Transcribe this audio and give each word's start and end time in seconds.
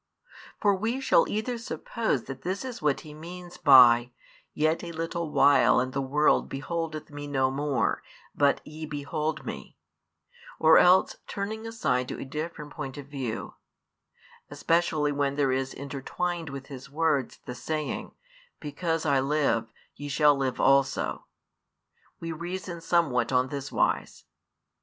For 0.59 0.73
we 0.75 0.99
shall 0.99 1.29
either 1.29 1.59
suppose 1.59 2.23
that 2.23 2.41
this 2.41 2.65
is 2.65 2.81
what 2.81 3.01
He 3.01 3.13
means 3.13 3.57
by 3.57 4.09
Yet 4.51 4.83
a 4.83 4.91
little 4.91 5.29
while 5.29 5.79
and 5.79 5.93
the 5.93 6.01
world 6.01 6.49
beholdeth 6.49 7.11
Me 7.11 7.27
no 7.27 7.51
more; 7.51 8.01
but 8.33 8.65
ye 8.65 8.87
behold 8.87 9.45
Me; 9.45 9.77
or 10.57 10.79
else 10.79 11.17
turning 11.27 11.67
aside 11.67 12.07
to 12.07 12.19
a 12.19 12.25
different 12.25 12.73
point 12.73 12.97
of 12.97 13.05
view 13.05 13.53
especially 14.49 15.11
when 15.11 15.35
there 15.35 15.51
is 15.51 15.71
intertwined 15.71 16.49
with 16.49 16.65
His 16.65 16.89
words 16.89 17.37
the 17.45 17.53
saying 17.53 18.11
Because 18.59 19.05
I 19.05 19.19
live, 19.19 19.67
ye 19.95 20.09
shall 20.09 20.35
live 20.35 20.59
also 20.59 21.27
we 22.19 22.31
reason 22.31 22.81
somewhat 22.81 23.31
on 23.31 23.49
this 23.49 23.71
wise. 23.71 24.23